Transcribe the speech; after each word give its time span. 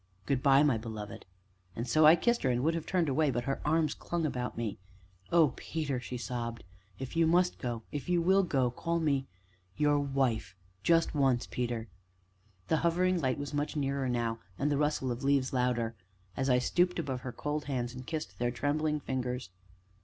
Good 0.25 0.41
by, 0.41 0.63
my 0.63 0.79
beloved!" 0.79 1.27
and 1.75 1.87
so 1.87 2.07
I 2.07 2.15
kissed 2.15 2.41
her, 2.41 2.49
and 2.49 2.63
would 2.63 2.73
have 2.73 2.87
turned 2.87 3.07
away, 3.07 3.29
but 3.29 3.43
her 3.43 3.61
arms 3.63 3.93
clung 3.93 4.25
about 4.25 4.57
me. 4.57 4.79
"Oh, 5.31 5.53
Peter!" 5.55 5.99
she 5.99 6.17
sobbed, 6.17 6.63
"if 6.97 7.15
you 7.15 7.27
must 7.27 7.59
go 7.59 7.83
if 7.91 8.09
you 8.09 8.19
will 8.19 8.41
go, 8.41 8.71
call 8.71 8.99
me 8.99 9.27
your 9.77 9.99
wife 9.99 10.55
just 10.81 11.13
once, 11.13 11.45
Peter." 11.45 11.87
The 12.67 12.77
hovering 12.77 13.21
light 13.21 13.37
was 13.37 13.53
much 13.53 13.75
nearer 13.75 14.09
now, 14.09 14.39
and 14.57 14.71
the 14.71 14.77
rustle 14.79 15.11
of 15.11 15.23
leaves 15.23 15.53
louder, 15.53 15.93
as 16.35 16.49
I 16.49 16.57
stooped 16.57 16.97
above 16.97 17.21
her 17.21 17.31
cold 17.31 17.65
hands, 17.65 17.93
and 17.93 18.03
kissed 18.07 18.39
their 18.39 18.49
trembling 18.49 19.01
fingers. 19.01 19.51